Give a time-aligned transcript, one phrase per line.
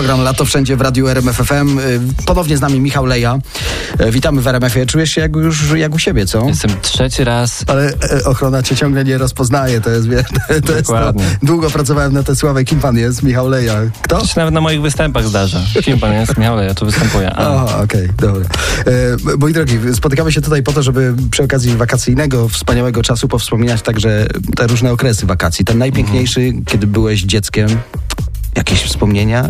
[0.00, 1.78] Program Lato Wszędzie w Radiu RMF FM.
[1.78, 3.38] Y, Ponownie z nami Michał Leja.
[4.00, 4.86] Y, Witamy w RMF-ie.
[4.86, 6.46] Czujesz się jak, już jak u siebie, co?
[6.46, 7.64] Jestem trzeci raz.
[7.66, 9.80] Ale e, ochrona cię ciągle nie rozpoznaje.
[9.80, 10.08] To jest,
[10.66, 10.92] to jest.
[11.42, 12.64] Długo pracowałem na tę sławę.
[12.64, 13.22] Kim pan jest?
[13.22, 13.74] Michał Leja.
[14.02, 14.18] Kto?
[14.18, 15.60] To się nawet na moich występach zdarza.
[15.84, 16.38] Kim pan jest?
[16.38, 17.30] Michał, ja tu występuję.
[17.30, 17.48] A.
[17.48, 18.44] O, okej, dobra.
[18.86, 23.82] E, mój drogi, spotykamy się tutaj po to, żeby przy okazji wakacyjnego, wspaniałego czasu powspominać
[23.82, 25.64] także te różne okresy wakacji.
[25.64, 27.68] Ten najpiękniejszy, kiedy byłeś dzieckiem.
[28.56, 29.48] Jakieś wspomnienia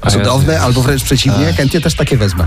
[0.00, 2.46] A cudowne, albo wręcz przeciwnie, chętnie też takie wezmę.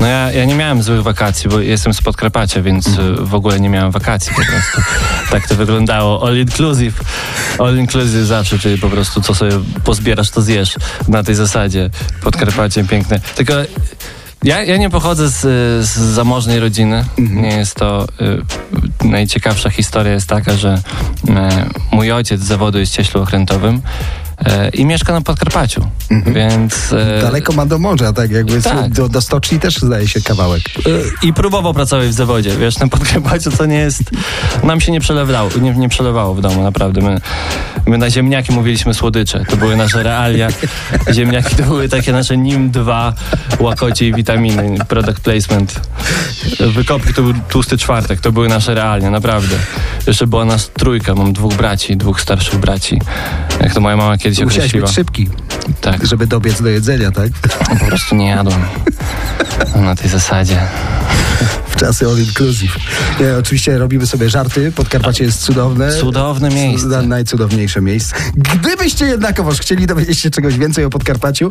[0.00, 3.60] No ja, ja nie miałem złych wakacji, bo jestem z Podkarpacia, więc y, w ogóle
[3.60, 4.80] nie miałem wakacji po prostu.
[5.30, 6.26] Tak to wyglądało.
[6.26, 7.00] All inclusive.
[7.58, 9.52] All inclusive zawsze, czyli po prostu co sobie
[9.84, 10.76] pozbierasz, to zjesz
[11.08, 11.90] na tej zasadzie.
[12.22, 13.20] Podkarpacie piękne.
[13.20, 13.52] Tylko
[14.44, 15.40] ja, ja nie pochodzę z,
[15.86, 17.04] z zamożnej rodziny.
[17.18, 18.06] Nie jest to
[19.02, 20.74] y, najciekawsza historia jest taka, że
[21.28, 21.32] y,
[21.92, 23.82] mój ojciec z zawodu jest cieślu okrętowym
[24.72, 25.86] i mieszka na Podkarpaciu.
[26.26, 28.92] Więc y, Daleko ma do morza, tak jakby Tak.
[28.92, 30.62] Do, do stoczni też zdaje się kawałek.
[30.86, 34.02] Y, I próbował pracować w zawodzie, wiesz, na Podkarpaciu to nie jest,
[34.64, 37.00] nam się nie przelewało, nie, nie przelewało w domu, naprawdę.
[37.00, 37.20] My,
[37.86, 40.48] my na ziemniaki mówiliśmy słodycze, to były nasze realia.
[41.16, 43.12] Ziemniaki to były takie nasze NIM-2,
[43.60, 45.80] łakocie i witaminy, product placement.
[46.60, 49.56] Wykopki to był tłusty czwartek, to były nasze realia, naprawdę.
[50.06, 52.98] Jeszcze była nas trójka, mam dwóch braci, dwóch starszych braci.
[53.60, 54.86] Jak to moja mama kiedyś Musiałeś określiła.
[54.86, 55.28] być szybki,
[55.80, 57.28] Tak, żeby dobiec do jedzenia, tak?
[57.80, 58.60] po prostu nie jadłem
[59.76, 60.58] na tej zasadzie.
[61.68, 62.76] W czasy all inclusive.
[63.20, 64.72] Nie, oczywiście robimy sobie żarty.
[64.72, 65.92] Podkarpacie jest cudowne.
[65.92, 66.86] Cudowne miejsce.
[66.88, 68.14] Na- Najcudowniejsze miejsce.
[68.36, 71.48] Gdybyście jednakowoż chcieli dowiedzieć się czegoś więcej o Podkarpaciu,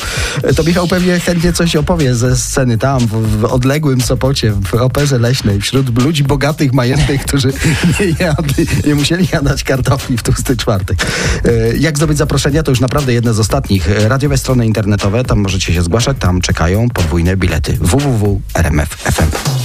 [0.55, 5.19] to Michał pewnie chętnie coś opowie ze sceny tam, w, w odległym Sopocie, w operze
[5.19, 7.53] leśnej, wśród ludzi bogatych, majętnych, którzy
[7.99, 11.05] nie, jadli, nie musieli jadać kartofli w tłusty czwartek.
[11.45, 12.63] E, Jak zdobyć zaproszenia?
[12.63, 13.89] To już naprawdę jedne z ostatnich.
[13.89, 17.77] E, Radiowe strony internetowe, tam możecie się zgłaszać, tam czekają podwójne bilety.
[17.81, 19.60] www.rmf.fm